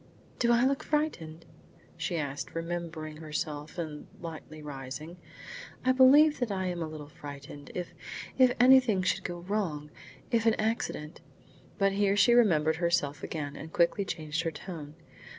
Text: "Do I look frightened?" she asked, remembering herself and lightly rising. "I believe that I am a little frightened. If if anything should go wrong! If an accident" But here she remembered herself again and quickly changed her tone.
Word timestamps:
"Do 0.39 0.51
I 0.51 0.65
look 0.65 0.81
frightened?" 0.81 1.45
she 1.95 2.17
asked, 2.17 2.55
remembering 2.55 3.17
herself 3.17 3.77
and 3.77 4.07
lightly 4.19 4.63
rising. 4.63 5.17
"I 5.85 5.91
believe 5.91 6.39
that 6.39 6.49
I 6.51 6.65
am 6.65 6.81
a 6.81 6.87
little 6.87 7.07
frightened. 7.07 7.69
If 7.75 7.93
if 8.35 8.51
anything 8.59 9.03
should 9.03 9.23
go 9.23 9.41
wrong! 9.41 9.91
If 10.31 10.47
an 10.47 10.55
accident" 10.55 11.21
But 11.77 11.91
here 11.91 12.15
she 12.17 12.33
remembered 12.33 12.77
herself 12.77 13.21
again 13.21 13.55
and 13.55 13.71
quickly 13.71 14.03
changed 14.03 14.41
her 14.41 14.49
tone. 14.49 14.95